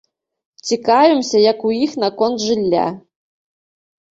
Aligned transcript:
Цікавімся, 0.69 1.37
як 1.51 1.67
у 1.69 1.73
іх 1.85 1.91
наконт 2.05 2.37
жылля. 2.49 2.87